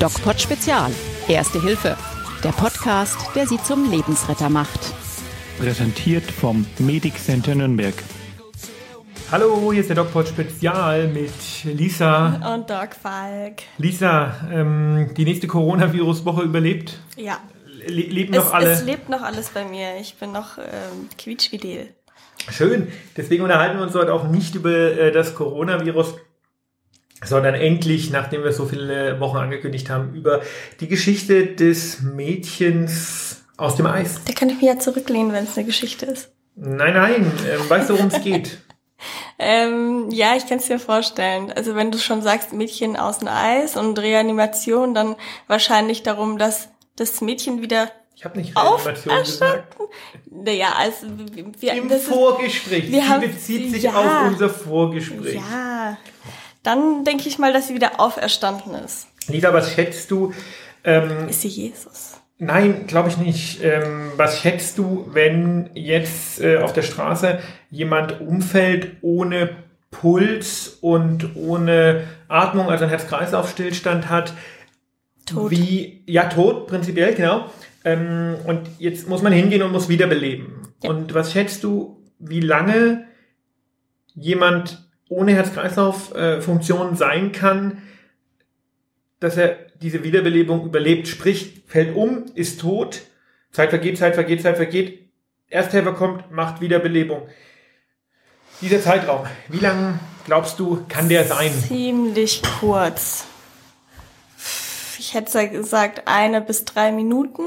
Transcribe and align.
DocPod 0.00 0.40
Spezial. 0.40 0.90
Erste 1.26 1.60
Hilfe. 1.62 1.96
Der 2.44 2.50
Podcast, 2.50 3.18
der 3.34 3.46
Sie 3.46 3.60
zum 3.62 3.90
Lebensretter 3.90 4.48
macht. 4.48 4.80
Präsentiert 5.58 6.30
vom 6.30 6.66
Medic 6.78 7.18
Center 7.18 7.54
Nürnberg. 7.54 7.94
Hallo, 9.32 9.72
hier 9.72 9.80
ist 9.80 9.88
der 9.88 9.96
DocPod 9.96 10.28
Spezial 10.28 11.08
mit 11.08 11.32
Lisa. 11.64 12.54
Und 12.54 12.70
Doc 12.70 12.90
Falk. 13.00 13.62
Lisa, 13.78 14.34
ähm, 14.52 15.10
die 15.16 15.24
nächste 15.24 15.46
Coronavirus-Woche 15.48 16.42
überlebt? 16.42 16.98
Ja. 17.16 17.38
Le 17.86 18.02
leben 18.02 18.34
Es, 18.34 18.44
noch 18.44 18.54
alle? 18.54 18.70
es 18.70 18.82
lebt 18.84 19.08
noch 19.08 19.22
alles 19.22 19.50
bei 19.50 19.64
mir. 19.64 19.96
Ich 20.00 20.14
bin 20.14 20.32
noch 20.32 20.58
ähm, 20.58 21.08
quietschfidel. 21.18 21.88
Schön. 22.50 22.88
Deswegen 23.16 23.42
unterhalten 23.42 23.78
wir 23.78 23.84
uns 23.84 23.94
heute 23.94 24.12
auch 24.12 24.28
nicht 24.28 24.54
über 24.54 24.70
äh, 24.70 25.12
das 25.12 25.34
Coronavirus, 25.34 26.14
sondern 27.24 27.54
endlich, 27.54 28.10
nachdem 28.10 28.44
wir 28.44 28.52
so 28.52 28.66
viele 28.66 29.18
Wochen 29.20 29.38
angekündigt 29.38 29.90
haben, 29.90 30.14
über 30.14 30.40
die 30.80 30.88
Geschichte 30.88 31.46
des 31.46 32.00
Mädchens 32.02 33.44
aus 33.56 33.76
dem 33.76 33.86
Eis. 33.86 34.20
Da 34.24 34.32
könnte 34.32 34.54
ich 34.54 34.60
mich 34.60 34.70
ja 34.70 34.78
zurücklehnen, 34.78 35.32
wenn 35.32 35.44
es 35.44 35.56
eine 35.56 35.66
Geschichte 35.66 36.06
ist. 36.06 36.30
Nein, 36.54 36.94
nein, 36.94 37.32
ähm, 37.50 37.68
weißt 37.68 37.90
du, 37.90 37.94
worum 37.94 38.08
es 38.08 38.22
geht? 38.22 38.58
Ähm, 39.40 40.10
ja, 40.10 40.34
ich 40.34 40.48
kann 40.48 40.58
es 40.58 40.68
mir 40.68 40.80
vorstellen. 40.80 41.52
Also 41.52 41.76
wenn 41.76 41.92
du 41.92 41.98
schon 41.98 42.20
sagst, 42.20 42.52
Mädchen 42.52 42.96
aus 42.96 43.20
dem 43.20 43.28
Eis 43.28 43.76
und 43.76 43.96
Reanimation, 43.96 44.92
dann 44.92 45.14
wahrscheinlich 45.46 46.02
darum, 46.02 46.36
dass 46.36 46.70
das 46.96 47.20
Mädchen 47.20 47.62
wieder 47.62 47.92
Ich 48.18 48.24
habe 48.24 48.36
nicht 48.36 48.56
Reanimation 48.56 49.16
gesagt. 49.20 49.76
Naja, 50.28 50.72
also 50.76 51.06
wir, 51.60 51.72
Im 51.74 51.88
das 51.88 52.00
ist- 52.02 52.08
Vorgespräch. 52.08 52.90
wir 52.90 53.00
Sie 53.02 53.08
haben- 53.08 53.20
bezieht 53.20 53.70
sich 53.70 53.84
ja. 53.84 53.92
auf 53.94 54.32
unser 54.32 54.50
Vorgespräch. 54.50 55.36
Ja, 55.36 55.96
dann 56.64 57.04
denke 57.04 57.28
ich 57.28 57.38
mal, 57.38 57.52
dass 57.52 57.68
sie 57.68 57.76
wieder 57.76 58.00
auferstanden 58.00 58.74
ist. 58.74 59.06
Lisa, 59.28 59.52
was 59.54 59.72
schätzt 59.72 60.10
du? 60.10 60.32
Ähm, 60.82 61.28
Ist 61.28 61.42
sie 61.42 61.48
Jesus? 61.48 62.14
Nein, 62.38 62.88
glaube 62.88 63.08
ich 63.08 63.18
nicht. 63.18 63.62
Ähm, 63.62 64.10
was 64.16 64.40
schätzt 64.40 64.78
du, 64.78 65.08
wenn 65.12 65.70
jetzt 65.74 66.40
äh, 66.40 66.58
auf 66.58 66.72
der 66.72 66.82
Straße 66.82 67.38
jemand 67.70 68.20
umfällt 68.20 68.96
ohne 69.00 69.50
Puls 69.92 70.76
und 70.80 71.36
ohne 71.36 72.08
Atmung, 72.26 72.68
also 72.68 72.82
einen 72.82 72.90
Herz-Kreislauf-Stillstand 72.90 74.08
hat? 74.10 74.32
Tot. 75.24 75.52
Wie, 75.52 76.02
ja, 76.06 76.24
tot, 76.28 76.66
prinzipiell, 76.66 77.14
genau. 77.14 77.48
Ähm, 77.88 78.36
und 78.44 78.68
jetzt 78.78 79.08
muss 79.08 79.22
man 79.22 79.32
hingehen 79.32 79.62
und 79.62 79.72
muss 79.72 79.88
wiederbeleben. 79.88 80.68
Ja. 80.82 80.90
Und 80.90 81.14
was 81.14 81.32
schätzt 81.32 81.64
du, 81.64 82.04
wie 82.18 82.40
lange 82.40 83.06
jemand 84.14 84.86
ohne 85.08 85.32
Herz-Kreislauf-Funktion 85.32 86.96
sein 86.96 87.32
kann, 87.32 87.82
dass 89.20 89.36
er 89.36 89.56
diese 89.80 90.04
Wiederbelebung 90.04 90.66
überlebt, 90.66 91.08
sprich, 91.08 91.62
fällt 91.66 91.96
um, 91.96 92.26
ist 92.34 92.60
tot, 92.60 93.02
Zeit 93.52 93.70
vergeht, 93.70 93.96
Zeit 93.96 94.14
vergeht, 94.14 94.42
Zeit 94.42 94.56
vergeht, 94.56 95.08
Ersthelfer 95.48 95.92
kommt, 95.92 96.30
macht 96.30 96.60
Wiederbelebung. 96.60 97.22
Dieser 98.60 98.82
Zeitraum, 98.82 99.24
wie 99.48 99.60
lang 99.60 99.98
glaubst 100.26 100.58
du, 100.58 100.84
kann 100.88 101.08
der 101.08 101.24
sein? 101.24 101.50
Ziemlich 101.66 102.42
kurz. 102.60 103.24
Ich 104.98 105.14
hätte 105.14 105.48
gesagt 105.48 106.02
eine 106.06 106.42
bis 106.42 106.66
drei 106.66 106.92
Minuten. 106.92 107.44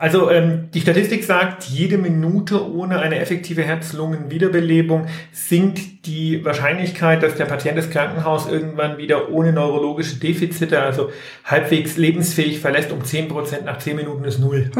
Also 0.00 0.30
ähm, 0.30 0.70
die 0.72 0.80
Statistik 0.80 1.24
sagt, 1.24 1.64
jede 1.64 1.98
Minute 1.98 2.72
ohne 2.72 3.00
eine 3.00 3.18
effektive 3.18 3.62
Herz-Lungen-Wiederbelebung 3.62 5.08
sinkt 5.30 6.06
die 6.06 6.42
Wahrscheinlichkeit, 6.42 7.22
dass 7.22 7.34
der 7.34 7.44
Patient 7.44 7.76
das 7.76 7.90
Krankenhaus 7.90 8.48
irgendwann 8.48 8.96
wieder 8.96 9.28
ohne 9.28 9.52
neurologische 9.52 10.16
Defizite, 10.16 10.80
also 10.80 11.10
halbwegs 11.44 11.98
lebensfähig 11.98 12.60
verlässt, 12.60 12.92
um 12.92 13.00
10%, 13.02 13.64
nach 13.64 13.76
10 13.76 13.96
Minuten 13.96 14.24
ist 14.24 14.38
null. 14.38 14.70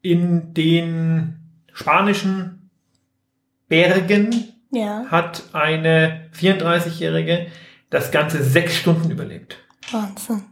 In 0.00 0.54
den 0.54 1.36
spanischen 1.74 2.70
Bergen 3.68 4.30
Ja, 4.70 5.04
hat 5.10 5.42
eine 5.52 6.30
34-Jährige 6.40 7.48
das 7.90 8.10
Ganze 8.10 8.42
sechs 8.42 8.78
Stunden 8.78 9.10
überlebt. 9.10 9.58
Wahnsinn. 9.92 10.42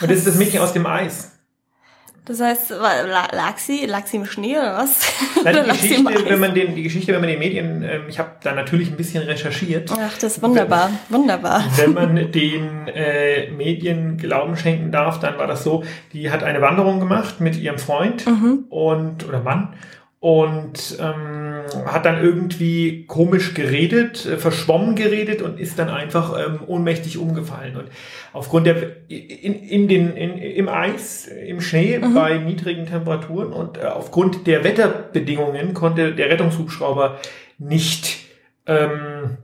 Und 0.00 0.10
das 0.10 0.20
ist 0.20 0.26
das 0.26 0.36
Mädchen 0.36 0.60
aus 0.60 0.72
dem 0.72 0.86
Eis. 0.86 1.37
Das 2.28 2.42
heißt, 2.42 2.70
lag 2.70 3.56
sie, 3.56 3.86
lag 3.86 4.06
sie 4.06 4.18
im 4.18 4.26
Schnee 4.26 4.58
oder 4.58 4.76
was? 4.76 5.00
Nein, 5.42 5.64
die 5.64 5.70
Geschichte, 5.80 6.28
wenn 6.28 6.40
man 6.40 6.54
den, 6.54 6.74
die 6.74 6.82
Geschichte, 6.82 7.14
wenn 7.14 7.20
man 7.20 7.30
den 7.30 7.38
Medien, 7.38 7.82
ähm, 7.82 8.02
ich 8.06 8.18
habe 8.18 8.32
da 8.42 8.54
natürlich 8.54 8.90
ein 8.90 8.98
bisschen 8.98 9.22
recherchiert. 9.22 9.90
Ach, 9.92 10.12
das 10.18 10.36
ist 10.36 10.42
wunderbar, 10.42 10.90
wunderbar. 11.08 11.64
Wenn 11.76 11.94
man 11.94 12.30
den 12.30 12.86
äh, 12.88 13.50
Medien 13.50 14.18
Glauben 14.18 14.58
schenken 14.58 14.92
darf, 14.92 15.20
dann 15.20 15.38
war 15.38 15.46
das 15.46 15.64
so, 15.64 15.84
die 16.12 16.30
hat 16.30 16.42
eine 16.42 16.60
Wanderung 16.60 17.00
gemacht 17.00 17.40
mit 17.40 17.56
ihrem 17.56 17.78
Freund 17.78 18.26
und 18.68 19.26
oder 19.26 19.40
Mann 19.40 19.74
und 20.20 20.98
ähm, 20.98 21.62
hat 21.86 22.04
dann 22.04 22.20
irgendwie 22.20 23.06
komisch 23.06 23.54
geredet, 23.54 24.26
äh, 24.26 24.36
verschwommen 24.36 24.96
geredet 24.96 25.42
und 25.42 25.60
ist 25.60 25.78
dann 25.78 25.88
einfach 25.88 26.36
ähm, 26.44 26.60
ohnmächtig 26.66 27.18
umgefallen. 27.18 27.76
Und 27.76 27.88
aufgrund 28.32 28.66
der 28.66 29.08
in, 29.08 29.54
in 29.54 29.86
den 29.86 30.16
in, 30.16 30.38
im 30.38 30.68
Eis, 30.68 31.28
im 31.28 31.60
Schnee 31.60 31.98
bei 31.98 32.38
niedrigen 32.38 32.86
Temperaturen 32.86 33.52
und 33.52 33.78
äh, 33.78 33.82
aufgrund 33.82 34.48
der 34.48 34.64
Wetterbedingungen 34.64 35.72
konnte 35.72 36.12
der 36.12 36.30
Rettungshubschrauber 36.30 37.18
nicht 37.58 38.18
ähm, 38.66 39.38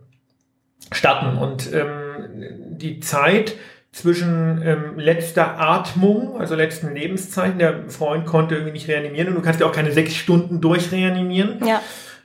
starten. 0.90 1.38
Und 1.38 1.72
ähm, 1.72 2.78
die 2.78 2.98
Zeit 2.98 3.54
zwischen 3.94 4.60
ähm, 4.64 4.98
letzter 4.98 5.60
Atmung, 5.60 6.40
also 6.40 6.56
letzten 6.56 6.92
Lebenszeichen, 6.94 7.60
der 7.60 7.88
Freund 7.88 8.26
konnte 8.26 8.56
irgendwie 8.56 8.72
nicht 8.72 8.88
reanimieren 8.88 9.28
und 9.28 9.36
du 9.36 9.40
kannst 9.40 9.60
ja 9.60 9.66
auch 9.66 9.72
keine 9.72 9.92
sechs 9.92 10.16
Stunden 10.16 10.60
durchreanimieren. 10.60 11.64
Ja, 11.64 11.80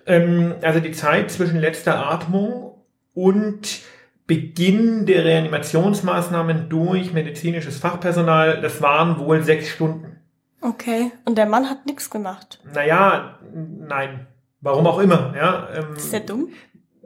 Ähm, 0.07 0.55
also 0.63 0.79
die 0.79 0.91
Zeit 0.93 1.29
zwischen 1.29 1.59
letzter 1.59 2.07
Atmung 2.09 2.73
und 3.13 3.81
Beginn 4.25 5.05
der 5.05 5.23
Reanimationsmaßnahmen 5.25 6.69
durch 6.69 7.13
medizinisches 7.13 7.77
Fachpersonal, 7.77 8.61
das 8.61 8.81
waren 8.81 9.19
wohl 9.19 9.43
sechs 9.43 9.69
Stunden. 9.69 10.17
okay. 10.61 11.11
Und 11.25 11.37
der 11.37 11.45
Mann 11.45 11.69
hat 11.69 11.85
nichts 11.85 12.09
gemacht. 12.09 12.59
Naja, 12.73 13.37
nein. 13.53 14.25
Warum 14.61 14.87
auch 14.87 14.99
immer, 14.99 15.33
ja. 15.37 15.69
Ähm, 15.73 15.95
Ist 15.95 16.11
der 16.11 16.19
dumm? 16.21 16.49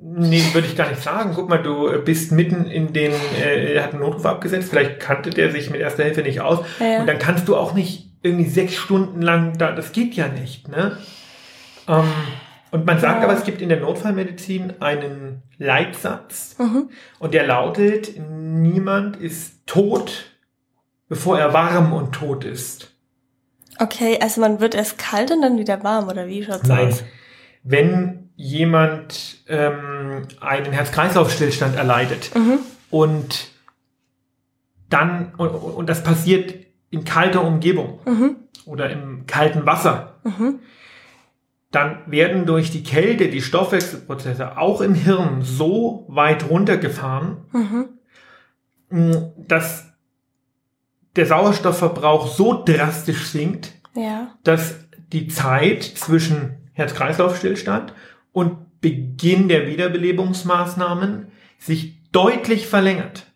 Nee, 0.06 0.44
würde 0.54 0.68
ich 0.68 0.76
gar 0.76 0.90
nicht 0.90 1.02
sagen. 1.02 1.32
Guck 1.34 1.48
mal, 1.50 1.64
du 1.64 1.98
bist 2.04 2.32
mitten 2.34 2.66
in 2.66 2.92
den, 2.92 3.14
äh, 3.42 3.74
er 3.76 3.84
hat 3.84 3.92
einen 3.94 4.02
Notruf 4.02 4.26
abgesetzt, 4.26 4.70
vielleicht 4.70 5.00
kannte 5.00 5.30
der 5.30 5.50
sich 5.52 5.70
mit 5.70 5.80
Erster 5.80 6.04
Hilfe 6.04 6.22
nicht 6.24 6.42
aus. 6.42 6.60
Ja, 6.80 6.86
ja. 6.86 7.00
Und 7.00 7.08
dann 7.08 7.20
kannst 7.20 7.48
du 7.48 7.56
auch 7.56 7.74
nicht 7.74 8.12
irgendwie 8.22 8.50
sechs 8.50 8.76
Stunden 8.76 9.22
lang 9.22 9.58
da, 9.58 9.72
das 9.72 9.94
geht 9.94 10.14
ja 10.16 10.28
nicht, 10.28 10.68
ne? 10.68 10.98
Ähm, 11.88 12.04
und 12.72 12.86
man 12.86 13.00
sagt 13.00 13.22
Ja. 13.22 13.30
aber, 13.30 13.38
es 13.38 13.44
gibt 13.46 13.62
in 13.62 13.70
der 13.70 13.80
Notfallmedizin 13.80 14.74
einen 14.82 15.44
Leitsatz 15.58 16.56
Mhm. 16.60 16.90
und 17.20 17.34
der 17.34 17.46
lautet, 17.48 18.12
niemand 18.20 19.16
ist 19.18 19.66
tot, 19.68 20.26
bevor 21.08 21.40
er 21.40 21.54
warm 21.54 21.94
und 21.94 22.14
tot 22.14 22.44
ist. 22.44 22.92
Okay, 23.80 24.20
also 24.22 24.42
man 24.42 24.60
wird 24.60 24.76
erst 24.76 24.98
kalt 24.98 25.32
und 25.32 25.42
dann 25.42 25.58
wieder 25.58 25.82
warm, 25.84 26.08
oder 26.10 26.28
wie 26.28 26.44
schaut's 26.44 26.68
Nein. 26.68 26.88
aus? 26.90 27.04
Wenn 27.64 28.23
jemand 28.36 29.38
ähm, 29.48 30.28
einen 30.42 30.72
Herz-Kreislauf-Stillstand 30.72 31.76
erleidet 31.76 32.32
Mhm. 32.36 32.60
und 32.90 33.48
dann, 34.90 35.34
und, 35.38 35.50
und 35.50 35.90
das 35.90 36.04
passiert 36.04 36.56
in 36.90 37.04
kalter 37.04 37.44
Umgebung 37.44 38.00
Mhm. 38.06 38.36
oder 38.66 38.90
im 38.90 39.26
kalten 39.28 39.66
Wasser, 39.66 40.16
Mhm. 40.24 40.60
dann 41.72 41.98
werden 42.08 42.46
durch 42.46 42.70
die 42.72 42.84
Kälte 42.84 43.30
die 43.30 43.42
Stoffwechselprozesse 43.42 44.58
auch 44.58 44.82
im 44.82 44.94
Hirn 44.94 45.42
so 45.42 46.06
weit 46.10 46.50
runtergefahren, 46.50 47.38
Mhm. 47.52 47.86
mh, 48.90 49.32
dass 49.48 49.86
der 51.16 51.26
Sauerstoffverbrauch 51.28 52.28
so 52.28 52.64
drastisch 52.64 53.28
sinkt, 53.28 53.74
Ja. 53.96 54.36
dass 54.44 54.76
die 55.12 55.28
Zeit 55.28 55.84
zwischen 55.84 56.58
Herz-Kreislauf-Stillstand 56.74 57.94
und 58.34 58.82
Beginn 58.82 59.48
der 59.48 59.68
Wiederbelebungsmaßnahmen 59.68 61.28
sich 61.58 61.94
deutlich 62.12 62.68
verlängert. 62.68 63.28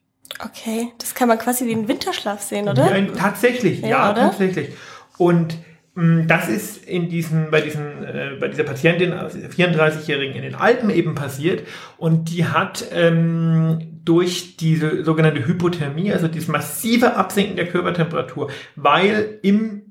Okay, 0.44 0.92
das 1.00 1.16
kann 1.16 1.30
man 1.30 1.40
quasi 1.40 1.66
wie 1.66 1.74
einen 1.74 1.88
Winterschlaf 1.88 2.42
sehen, 2.42 2.68
oder? 2.68 2.96
Ja, 2.96 3.06
tatsächlich, 3.14 3.82
ja, 3.82 3.88
Ja, 3.88 4.14
tatsächlich. 4.14 4.70
Und 5.18 5.58
mh, 5.96 6.26
das 6.26 6.50
ist 6.50 6.86
in 6.86 7.10
diesen, 7.10 7.50
bei 7.50 7.62
diesen, 7.62 8.04
äh, 8.04 8.38
bei 8.40 8.50
dieser 8.50 8.64
Patientin, 8.64 9.14
also 9.14 9.38
dieser 9.38 9.50
34-Jährigen 9.50 10.36
in 10.36 10.44
den 10.44 10.56
Alpen 10.56 10.90
eben 10.90 11.16
passiert. 11.16 11.66
Und 11.98 12.30
die 12.30 12.46
hat 12.46 12.86
ähm, 12.92 14.02
durch 14.04 14.58
diese 14.58 15.04
sogenannte 15.04 15.48
Hypothermie, 15.48 16.12
also 16.12 16.28
dieses 16.28 16.50
massive 16.50 17.16
Absinken 17.16 17.56
der 17.56 17.68
Körpertemperatur, 17.68 18.52
weil 18.76 19.40
im 19.42 19.87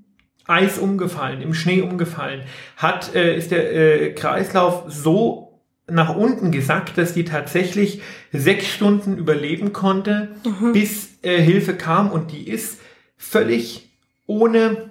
Eis 0.46 0.78
umgefallen, 0.78 1.42
im 1.42 1.54
Schnee 1.54 1.82
umgefallen, 1.82 2.42
hat, 2.76 3.14
äh, 3.14 3.36
ist 3.36 3.50
der 3.50 3.74
äh, 3.74 4.12
Kreislauf 4.12 4.84
so 4.88 5.46
nach 5.88 6.16
unten 6.16 6.50
gesackt, 6.50 6.98
dass 6.98 7.14
die 7.14 7.24
tatsächlich 7.24 8.02
sechs 8.32 8.66
Stunden 8.66 9.18
überleben 9.18 9.72
konnte, 9.72 10.36
mhm. 10.44 10.72
bis 10.72 11.18
äh, 11.22 11.40
Hilfe 11.40 11.74
kam 11.74 12.10
und 12.10 12.32
die 12.32 12.48
ist 12.48 12.80
völlig 13.16 13.90
ohne 14.26 14.90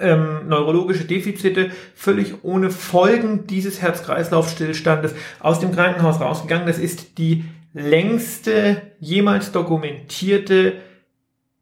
ähm, 0.00 0.48
neurologische 0.48 1.04
Defizite, 1.04 1.70
völlig 1.94 2.42
ohne 2.42 2.70
Folgen 2.70 3.46
dieses 3.46 3.80
Herz-Kreislauf-Stillstandes 3.80 5.14
aus 5.38 5.60
dem 5.60 5.72
Krankenhaus 5.72 6.20
rausgegangen. 6.20 6.66
Das 6.66 6.78
ist 6.78 7.18
die 7.18 7.44
längste 7.72 8.82
jemals 8.98 9.52
dokumentierte 9.52 10.74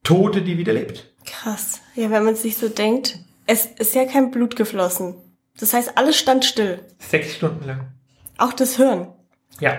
Tote, 0.03 0.43
die 0.43 0.59
wieder 0.59 0.73
lebt. 0.73 1.12
Krass. 1.27 1.81
Ja, 1.95 2.11
wenn 2.11 2.25
man 2.25 2.37
sich 2.37 2.57
so 2.57 2.69
denkt, 2.69 3.19
es 3.47 3.67
ist 3.67 3.95
ja 3.95 4.05
kein 4.05 4.31
Blut 4.31 4.57
geflossen. 4.57 5.15
Das 5.59 5.75
heißt, 5.75 5.97
alles 5.97 6.17
stand 6.17 6.45
still. 6.45 6.81
Sechs 6.99 7.35
Stunden 7.35 7.67
lang. 7.67 7.93
Auch 8.39 8.53
das 8.53 8.77
Hirn. 8.77 9.09
Ja. 9.61 9.79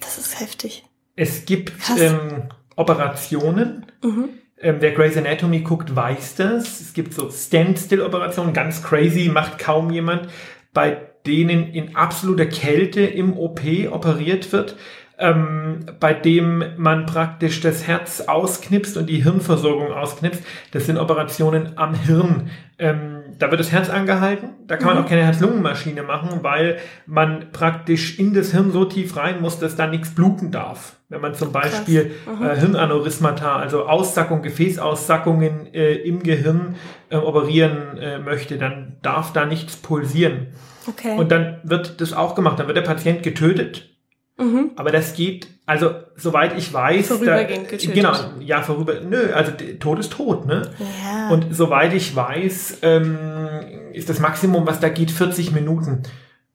Das 0.00 0.18
ist 0.18 0.40
heftig. 0.40 0.84
Es 1.16 1.44
gibt 1.44 1.72
ähm, 1.98 2.48
Operationen. 2.76 3.86
Mhm. 4.02 4.30
Ähm, 4.60 4.76
wer 4.80 4.92
Grey's 4.92 5.16
Anatomy 5.16 5.60
guckt, 5.60 5.94
weiß 5.94 6.36
das. 6.36 6.80
Es 6.80 6.92
gibt 6.92 7.14
so 7.14 7.30
Standstill-Operationen, 7.30 8.52
ganz 8.52 8.82
crazy, 8.82 9.28
macht 9.28 9.58
kaum 9.58 9.90
jemand, 9.90 10.28
bei 10.72 11.10
denen 11.26 11.72
in 11.72 11.96
absoluter 11.96 12.46
Kälte 12.46 13.00
im 13.00 13.36
OP 13.38 13.60
operiert 13.90 14.52
wird 14.52 14.76
ähm, 15.18 15.86
bei 16.00 16.12
dem 16.12 16.64
man 16.76 17.06
praktisch 17.06 17.60
das 17.60 17.86
Herz 17.86 18.22
ausknipst 18.22 18.96
und 18.96 19.06
die 19.06 19.22
Hirnversorgung 19.22 19.92
ausknipst. 19.92 20.42
Das 20.72 20.86
sind 20.86 20.98
Operationen 20.98 21.78
am 21.78 21.94
Hirn. 21.94 22.50
Ähm, 22.78 23.20
da 23.38 23.50
wird 23.50 23.60
das 23.60 23.70
Herz 23.70 23.90
angehalten. 23.90 24.50
Da 24.66 24.76
kann 24.76 24.88
man 24.88 24.96
mhm. 24.98 25.04
auch 25.04 25.08
keine 25.08 25.22
Herz-Lungen-Maschine 25.22 26.02
machen, 26.02 26.40
weil 26.42 26.78
man 27.06 27.52
praktisch 27.52 28.18
in 28.18 28.34
das 28.34 28.50
Hirn 28.50 28.72
so 28.72 28.84
tief 28.84 29.16
rein 29.16 29.40
muss, 29.40 29.58
dass 29.60 29.76
da 29.76 29.86
nichts 29.86 30.14
bluten 30.14 30.50
darf. 30.50 30.96
Wenn 31.08 31.20
man 31.20 31.34
zum 31.34 31.52
Beispiel 31.52 32.12
äh, 32.26 32.56
Hirnaneurysmata, 32.56 33.56
also 33.56 33.86
Aussackung, 33.86 34.42
Gefäßaussackungen 34.42 35.72
äh, 35.72 35.94
im 35.94 36.24
Gehirn 36.24 36.74
äh, 37.10 37.16
operieren 37.16 37.98
äh, 37.98 38.18
möchte, 38.18 38.58
dann 38.58 38.96
darf 39.02 39.32
da 39.32 39.46
nichts 39.46 39.76
pulsieren. 39.76 40.48
Okay. 40.88 41.16
Und 41.16 41.30
dann 41.30 41.60
wird 41.62 42.00
das 42.00 42.12
auch 42.12 42.34
gemacht. 42.34 42.58
Dann 42.58 42.66
wird 42.66 42.76
der 42.76 42.82
Patient 42.82 43.22
getötet 43.22 43.93
Mhm. 44.36 44.72
Aber 44.76 44.90
das 44.90 45.14
geht, 45.14 45.46
also 45.64 45.94
soweit 46.16 46.58
ich 46.58 46.72
weiß, 46.72 47.08
vorübergehend 47.08 47.70
da, 47.70 47.92
genau, 47.92 48.12
ja 48.40 48.62
vorüber, 48.62 49.00
nö, 49.00 49.32
also 49.32 49.52
Tod 49.78 50.00
ist 50.00 50.12
tot, 50.12 50.46
ne? 50.46 50.70
Ja. 50.78 51.30
Und 51.30 51.54
soweit 51.54 51.94
ich 51.94 52.14
weiß, 52.14 52.78
ähm, 52.82 53.58
ist 53.92 54.08
das 54.08 54.18
Maximum, 54.18 54.66
was 54.66 54.80
da 54.80 54.88
geht, 54.88 55.12
40 55.12 55.52
Minuten, 55.52 56.02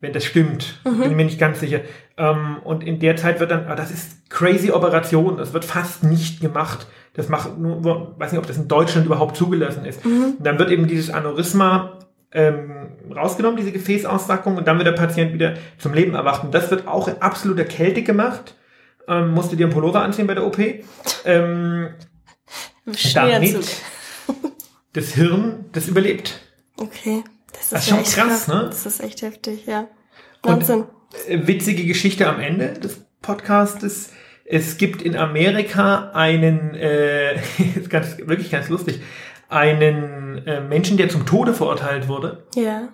wenn 0.02 0.12
das 0.12 0.26
stimmt. 0.26 0.80
Mhm. 0.86 1.00
Bin 1.00 1.16
mir 1.16 1.26
nicht 1.26 1.40
ganz 1.40 1.62
sicher. 1.62 1.82
Ähm, 2.18 2.58
und 2.64 2.84
in 2.84 3.00
der 3.00 3.16
Zeit 3.16 3.40
wird 3.40 3.52
dann, 3.52 3.68
ah, 3.68 3.76
das 3.76 3.92
ist 3.92 4.30
crazy 4.30 4.72
Operation, 4.72 5.38
das 5.38 5.54
wird 5.54 5.64
fast 5.64 6.04
nicht 6.04 6.42
gemacht. 6.42 6.88
Das 7.14 7.30
macht 7.30 7.58
nur, 7.58 8.16
weiß 8.20 8.32
nicht, 8.32 8.40
ob 8.40 8.48
das 8.48 8.58
in 8.58 8.68
Deutschland 8.68 9.06
überhaupt 9.06 9.36
zugelassen 9.36 9.86
ist. 9.86 10.06
Mhm. 10.06 10.36
dann 10.40 10.60
wird 10.60 10.70
eben 10.70 10.88
dieses 10.88 11.10
Aneurysma 11.10 11.98
ähm, 12.32 12.92
rausgenommen, 13.16 13.58
diese 13.58 13.72
Gefäßaussackung, 13.72 14.58
und 14.58 14.68
dann 14.68 14.78
wird 14.78 14.88
der 14.88 14.94
Patient 14.94 15.34
wieder 15.34 15.56
zum 15.78 15.94
Leben 15.94 16.14
erwacht. 16.14 16.44
Und 16.44 16.54
das 16.54 16.70
wird 16.70 16.88
auch 16.88 17.08
in 17.08 17.22
absoluter 17.22 17.66
Kälte 17.66 18.04
gemacht. 18.04 18.56
Ähm, 19.08 19.32
musste 19.32 19.56
dir 19.56 19.66
einen 19.66 19.74
Pullover 19.74 20.02
anziehen 20.02 20.28
bei 20.28 20.36
der 20.36 20.46
OP. 20.46 20.60
Ähm, 21.26 21.90
damit 23.14 23.58
das 24.94 25.14
Hirn 25.14 25.66
das 25.72 25.88
überlebt. 25.88 26.40
Okay. 26.78 27.24
Das 27.52 27.64
ist, 27.64 27.72
das 27.74 27.82
ist 27.82 27.90
schon 27.90 27.98
krass, 28.04 28.14
krass, 28.16 28.48
ne? 28.48 28.66
Das 28.70 28.86
ist 28.86 29.02
echt 29.02 29.22
heftig, 29.22 29.66
ja. 29.66 29.88
Wahnsinn. 30.44 30.82
Und, 30.84 30.88
äh, 31.28 31.48
witzige 31.48 31.86
Geschichte 31.86 32.28
am 32.28 32.40
Ende 32.40 32.74
des 32.74 33.02
Podcastes. 33.22 34.12
Es 34.46 34.78
gibt 34.78 35.02
in 35.02 35.16
Amerika 35.16 36.12
einen, 36.14 36.76
äh, 36.76 37.40
ganz, 37.90 38.18
wirklich 38.20 38.52
ganz 38.52 38.70
lustig, 38.70 39.02
einen 39.50 40.46
äh, 40.46 40.62
Menschen, 40.62 40.98
der 40.98 41.10
zum 41.10 41.26
Tode 41.26 41.54
verurteilt 41.54 42.08
wurde. 42.08 42.46
Ja. 42.56 42.90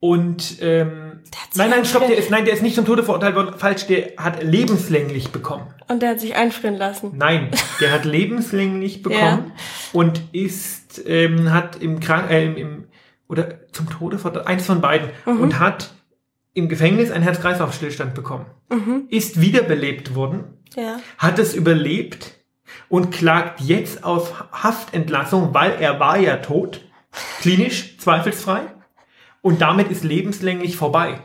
Und 0.00 0.56
ähm, 0.62 1.20
nein, 1.54 1.70
nein, 1.70 1.84
stopp, 1.84 2.06
der 2.06 2.16
ist, 2.16 2.30
nein, 2.30 2.46
der 2.46 2.54
ist 2.54 2.62
nicht 2.62 2.74
zum 2.74 2.86
Tode 2.86 3.02
verurteilt 3.02 3.34
worden. 3.34 3.54
Falsch, 3.58 3.86
der 3.86 4.14
hat 4.16 4.42
lebenslänglich 4.42 5.30
bekommen. 5.30 5.74
Und 5.88 6.00
der 6.00 6.10
hat 6.10 6.20
sich 6.20 6.34
einfrieren 6.34 6.76
lassen. 6.76 7.12
Nein, 7.16 7.50
der 7.80 7.92
hat 7.92 8.06
lebenslänglich 8.06 9.02
bekommen 9.02 9.20
ja. 9.20 9.52
und 9.92 10.22
ist 10.32 11.02
ähm, 11.06 11.52
hat 11.52 11.82
im 11.82 12.00
Krank 12.00 12.30
äh, 12.30 12.46
im, 12.46 12.56
im 12.56 12.84
oder 13.28 13.70
zum 13.72 13.88
Tode 13.88 14.18
verurteilt, 14.18 14.46
eins 14.48 14.66
von 14.66 14.80
beiden 14.80 15.10
mhm. 15.26 15.40
und 15.40 15.60
hat 15.60 15.92
im 16.54 16.68
Gefängnis 16.68 17.12
einen 17.12 17.22
Herz-Kreislauf-Stillstand 17.22 18.14
bekommen. 18.14 18.46
Mhm. 18.70 19.04
Ist 19.08 19.40
wiederbelebt 19.40 20.14
worden. 20.14 20.44
Ja. 20.74 20.98
Hat 21.18 21.38
es 21.38 21.54
überlebt 21.54 22.39
und 22.88 23.10
klagt 23.10 23.60
jetzt 23.60 24.04
auf 24.04 24.50
Haftentlassung, 24.52 25.54
weil 25.54 25.80
er 25.80 26.00
war 26.00 26.18
ja 26.18 26.36
tot, 26.38 26.80
klinisch 27.40 27.98
zweifelsfrei 27.98 28.62
und 29.42 29.60
damit 29.60 29.90
ist 29.90 30.04
lebenslänglich 30.04 30.76
vorbei. 30.76 31.24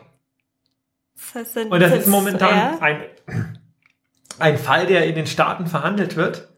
Das 1.34 1.56
und 1.56 1.80
das 1.80 1.92
ist 1.94 2.08
momentan 2.08 2.80
ein, 2.80 3.04
ein 4.40 4.58
Fall, 4.58 4.86
der 4.88 5.06
in 5.06 5.16
den 5.16 5.28
Staaten 5.28 5.68
verhandelt 5.68 6.16
wird, 6.16 6.50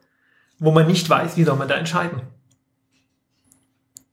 wo 0.59 0.71
man 0.71 0.87
nicht 0.87 1.09
weiß, 1.09 1.37
wie 1.37 1.43
soll 1.43 1.55
man 1.55 1.67
da 1.67 1.75
entscheiden. 1.75 2.21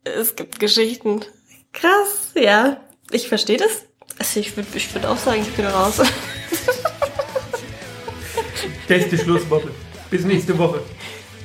Es 0.04 0.36
gibt 0.36 0.60
Geschichten. 0.60 1.20
Krass, 1.72 2.32
ja. 2.34 2.80
Ich 3.10 3.28
verstehe 3.28 3.56
das. 3.56 3.86
Also 4.18 4.40
ich 4.40 4.56
würde 4.56 4.68
ich 4.74 4.94
würd 4.94 5.06
auch 5.06 5.16
sagen, 5.16 5.42
ich 5.42 5.52
bin 5.54 5.66
raus. 5.66 6.00
Beste 8.86 9.18
Schlussworte. 9.22 9.70
Bis 10.10 10.24
nächste 10.24 10.56
Woche. 10.58 10.80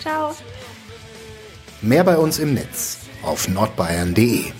Ciao. 0.01 0.35
Mehr 1.81 2.03
bei 2.03 2.17
uns 2.17 2.39
im 2.39 2.53
Netz 2.53 2.97
auf 3.23 3.47
nordbayern.de 3.47 4.51